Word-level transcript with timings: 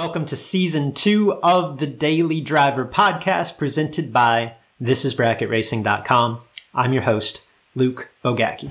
Welcome 0.00 0.24
to 0.24 0.36
season 0.36 0.94
two 0.94 1.34
of 1.42 1.76
the 1.76 1.86
Daily 1.86 2.40
Driver 2.40 2.86
podcast 2.86 3.58
presented 3.58 4.14
by 4.14 4.54
thisisbracketracing.com. 4.80 6.40
I'm 6.74 6.94
your 6.94 7.02
host, 7.02 7.46
Luke 7.74 8.10
Bogacki. 8.24 8.70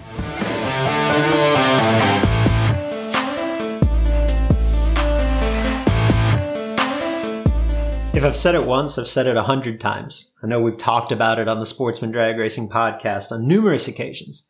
If 8.16 8.24
I've 8.24 8.36
said 8.36 8.56
it 8.56 8.66
once, 8.66 8.98
I've 8.98 9.08
said 9.08 9.28
it 9.28 9.38
a 9.38 9.44
hundred 9.44 9.80
times. 9.80 10.32
I 10.42 10.48
know 10.48 10.60
we've 10.60 10.78
talked 10.78 11.12
about 11.12 11.38
it 11.38 11.48
on 11.48 11.60
the 11.60 11.66
Sportsman 11.68 12.10
Drag 12.10 12.40
Racing 12.40 12.70
podcast 12.70 13.32
on 13.32 13.48
numerous 13.48 13.88
occasions. 13.88 14.48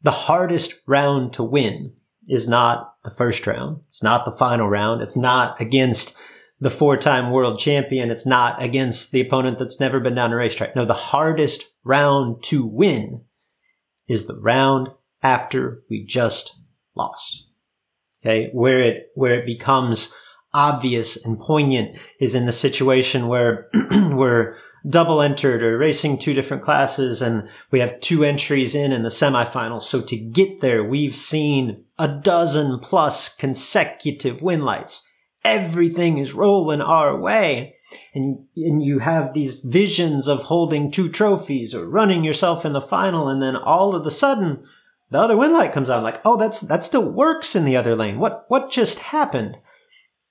The 0.00 0.12
hardest 0.12 0.80
round 0.86 1.34
to 1.34 1.42
win 1.42 1.92
is 2.28 2.48
not 2.48 2.94
the 3.04 3.10
first 3.10 3.46
round. 3.46 3.80
It's 3.88 4.02
not 4.02 4.24
the 4.24 4.32
final 4.32 4.68
round. 4.68 5.02
It's 5.02 5.16
not 5.16 5.60
against 5.60 6.18
the 6.60 6.70
four 6.70 6.96
time 6.96 7.30
world 7.30 7.58
champion. 7.58 8.10
It's 8.10 8.26
not 8.26 8.62
against 8.62 9.12
the 9.12 9.20
opponent 9.20 9.58
that's 9.58 9.80
never 9.80 10.00
been 10.00 10.14
down 10.14 10.32
a 10.32 10.36
racetrack. 10.36 10.76
No, 10.76 10.84
the 10.84 10.94
hardest 10.94 11.72
round 11.84 12.42
to 12.44 12.64
win 12.64 13.22
is 14.06 14.26
the 14.26 14.38
round 14.38 14.88
after 15.22 15.82
we 15.88 16.04
just 16.04 16.58
lost. 16.94 17.46
Okay. 18.20 18.50
Where 18.52 18.80
it, 18.80 19.10
where 19.14 19.38
it 19.38 19.46
becomes 19.46 20.14
obvious 20.52 21.22
and 21.24 21.38
poignant 21.38 21.98
is 22.20 22.34
in 22.34 22.46
the 22.46 22.52
situation 22.52 23.28
where 23.28 23.68
we're 23.92 24.56
double 24.86 25.20
entered 25.20 25.62
or 25.62 25.78
racing 25.78 26.18
two 26.18 26.34
different 26.34 26.62
classes 26.62 27.20
and 27.20 27.48
we 27.70 27.80
have 27.80 28.00
two 28.00 28.24
entries 28.24 28.74
in 28.74 28.92
in 28.92 29.02
the 29.02 29.08
semifinals. 29.08 29.82
So 29.82 30.00
to 30.02 30.16
get 30.16 30.60
there, 30.60 30.84
we've 30.84 31.16
seen 31.16 31.84
a 31.98 32.08
dozen 32.08 32.78
plus 32.78 33.34
consecutive 33.34 34.42
win 34.42 34.62
lights. 34.62 35.06
Everything 35.44 36.18
is 36.18 36.34
rolling 36.34 36.80
our 36.80 37.18
way. 37.18 37.74
And, 38.14 38.46
and 38.54 38.82
you 38.82 38.98
have 38.98 39.32
these 39.32 39.60
visions 39.60 40.28
of 40.28 40.44
holding 40.44 40.90
two 40.90 41.08
trophies 41.08 41.74
or 41.74 41.88
running 41.88 42.22
yourself 42.22 42.66
in 42.66 42.74
the 42.74 42.80
final. 42.82 43.28
And 43.28 43.40
then 43.40 43.56
all 43.56 43.94
of 43.94 44.06
a 44.06 44.10
sudden, 44.10 44.62
the 45.10 45.18
other 45.18 45.36
win 45.36 45.54
light 45.54 45.72
comes 45.72 45.88
on 45.88 46.02
like, 46.02 46.20
oh, 46.24 46.36
that's, 46.36 46.60
that 46.60 46.84
still 46.84 47.10
works 47.10 47.56
in 47.56 47.64
the 47.64 47.76
other 47.76 47.96
lane. 47.96 48.18
What, 48.18 48.44
what 48.48 48.70
just 48.70 48.98
happened? 48.98 49.56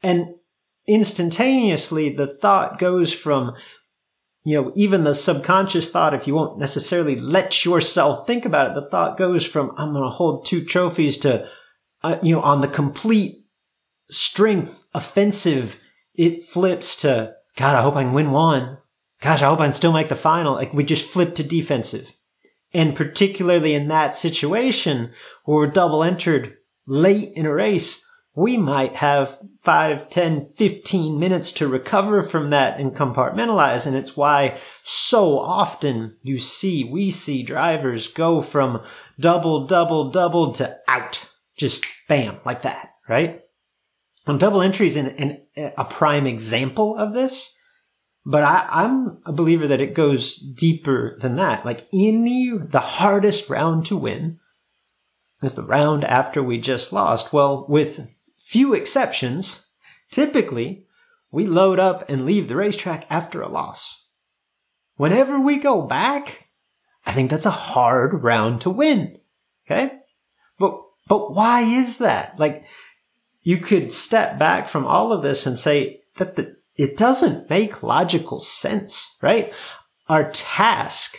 And 0.04 0.36
instantaneously, 0.88 2.10
the 2.10 2.28
thought 2.28 2.78
goes 2.78 3.12
from, 3.12 3.54
you 4.44 4.56
know, 4.56 4.72
even 4.76 5.04
the 5.04 5.14
subconscious 5.14 5.90
thought, 5.90 6.14
if 6.14 6.28
you 6.28 6.34
won't 6.34 6.60
necessarily 6.60 7.20
let 7.20 7.66
yourself 7.66 8.26
think 8.26 8.46
about 8.46 8.68
it, 8.68 8.74
the 8.74 8.90
thought 8.90 9.18
goes 9.18 9.46
from, 9.46 9.72
I'm 9.78 9.92
going 9.92 10.04
to 10.04 10.10
hold 10.10 10.46
two 10.46 10.64
trophies 10.64 11.18
to, 11.18 11.50
uh, 12.04 12.18
you 12.22 12.36
know, 12.36 12.42
on 12.42 12.62
the 12.62 12.68
complete 12.68 13.46
strength 14.10 14.86
offensive, 14.94 15.80
it 16.14 16.44
flips 16.44 16.96
to, 16.98 17.34
God, 17.56 17.76
I 17.76 17.82
hope 17.82 17.96
I 17.96 18.04
can 18.04 18.14
win 18.14 18.32
one. 18.32 18.78
Gosh, 19.20 19.42
I 19.42 19.48
hope 19.48 19.60
I 19.60 19.66
can 19.66 19.74
still 19.74 19.94
make 19.94 20.10
the 20.10 20.16
final. 20.16 20.54
Like 20.54 20.74
we 20.74 20.84
just 20.84 21.10
flip 21.10 21.36
to 21.36 21.44
defensive. 21.44 22.14
And 22.74 22.96
particularly 22.96 23.74
in 23.74 23.88
that 23.88 24.16
situation 24.16 25.12
where 25.46 25.58
we're 25.58 25.68
double 25.68 26.04
entered 26.04 26.56
late 26.86 27.34
in 27.34 27.46
a 27.46 27.54
race, 27.54 28.06
we 28.38 28.56
might 28.56 28.98
have 28.98 29.40
5, 29.64 30.12
10, 30.12 30.50
15 30.50 31.20
minutes 31.20 31.52
to 31.54 31.68
recover 31.68 32.22
from 32.22 32.52
that 32.52 32.80
and 32.80 32.96
compartmentalize. 32.96 33.88
And 33.88 33.96
it's 33.96 34.16
why 34.16 34.60
so 34.84 35.40
often 35.40 36.16
you 36.22 36.38
see, 36.38 36.84
we 36.84 37.10
see 37.10 37.42
drivers 37.42 38.08
go 38.08 38.42
from 38.42 38.84
double, 39.20 39.66
double, 39.66 40.12
double 40.12 40.52
to 40.52 40.78
out. 40.88 41.28
Just 41.58 41.88
bam, 42.08 42.38
like 42.46 42.62
that, 42.62 42.90
right? 43.10 43.42
And 44.28 44.40
double 44.40 44.62
in, 44.62 44.76
in 44.76 45.42
a 45.76 45.86
prime 45.86 46.28
example 46.28 46.96
of 46.96 47.16
this. 47.16 47.56
But 48.24 48.44
I, 48.44 48.68
I'm 48.70 49.18
a 49.26 49.34
believer 49.34 49.66
that 49.66 49.82
it 49.82 49.96
goes 49.96 50.38
deeper 50.38 51.18
than 51.22 51.38
that. 51.38 51.66
Like 51.66 51.88
in 51.92 52.24
the, 52.24 52.60
the 52.68 52.82
hardest 52.82 53.50
round 53.50 53.88
to 53.88 53.98
win 53.98 54.40
is 55.42 55.56
the 55.56 55.64
round 55.64 56.06
after 56.06 56.44
we 56.44 56.60
just 56.60 56.94
lost. 56.94 57.34
Well, 57.34 57.66
with 57.68 58.08
few 58.48 58.74
exceptions, 58.74 59.68
typically 60.10 60.86
we 61.32 61.46
load 61.46 61.80
up 61.80 62.10
and 62.10 62.26
leave 62.26 62.48
the 62.48 62.56
racetrack 62.56 63.06
after 63.10 63.42
a 63.42 63.50
loss. 63.50 64.06
Whenever 64.96 65.38
we 65.38 65.58
go 65.58 65.82
back, 65.82 66.48
I 67.06 67.12
think 67.12 67.30
that's 67.30 67.46
a 67.46 67.52
hard 67.52 68.24
round 68.24 68.62
to 68.62 68.70
win. 68.70 69.20
Okay? 69.66 70.00
But, 70.58 70.80
but 71.10 71.34
why 71.34 71.64
is 71.64 71.98
that? 71.98 72.40
Like, 72.40 72.64
you 73.42 73.58
could 73.58 73.92
step 73.92 74.40
back 74.40 74.70
from 74.70 74.86
all 74.86 75.12
of 75.12 75.24
this 75.24 75.46
and 75.46 75.58
say 75.58 76.04
that 76.16 76.38
the, 76.38 76.56
it 76.78 76.96
doesn't 76.96 77.50
make 77.50 77.84
logical 77.84 78.40
sense, 78.40 79.18
right? 79.22 79.54
Our 80.08 80.32
task 80.32 81.18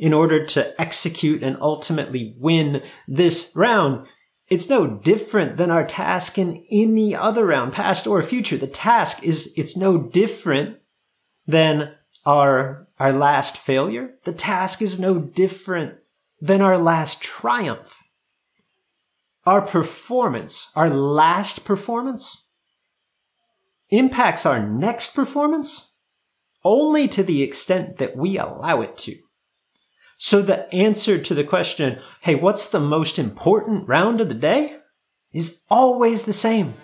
in 0.00 0.12
order 0.12 0.44
to 0.46 0.80
execute 0.80 1.44
and 1.44 1.56
ultimately 1.60 2.34
win 2.40 2.82
this 3.06 3.52
round 3.54 4.08
it's 4.50 4.68
no 4.68 4.86
different 4.88 5.56
than 5.56 5.70
our 5.70 5.86
task 5.86 6.36
in 6.36 6.64
any 6.70 7.14
other 7.14 7.46
round, 7.46 7.72
past 7.72 8.06
or 8.06 8.20
future. 8.22 8.58
The 8.58 8.66
task 8.66 9.22
is, 9.22 9.54
it's 9.56 9.76
no 9.76 9.96
different 9.96 10.78
than 11.46 11.94
our, 12.26 12.88
our 12.98 13.12
last 13.12 13.56
failure. 13.56 14.14
The 14.24 14.32
task 14.32 14.82
is 14.82 14.98
no 14.98 15.20
different 15.20 15.98
than 16.40 16.60
our 16.60 16.78
last 16.78 17.22
triumph. 17.22 17.96
Our 19.46 19.62
performance, 19.62 20.70
our 20.74 20.90
last 20.90 21.64
performance, 21.64 22.44
impacts 23.88 24.44
our 24.44 24.60
next 24.60 25.14
performance 25.14 25.92
only 26.64 27.08
to 27.08 27.22
the 27.22 27.42
extent 27.42 27.98
that 27.98 28.16
we 28.16 28.36
allow 28.36 28.80
it 28.80 28.98
to. 28.98 29.16
So 30.22 30.42
the 30.42 30.70
answer 30.70 31.16
to 31.16 31.34
the 31.34 31.44
question, 31.44 31.98
hey, 32.20 32.34
what's 32.34 32.68
the 32.68 32.78
most 32.78 33.18
important 33.18 33.88
round 33.88 34.20
of 34.20 34.28
the 34.28 34.34
day? 34.34 34.76
is 35.32 35.62
always 35.70 36.24
the 36.24 36.32
same. 36.32 36.74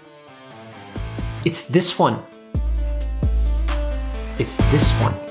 It's 1.44 1.68
this 1.68 1.98
one. 1.98 2.22
It's 4.38 4.56
this 4.56 4.90
one. 5.00 5.25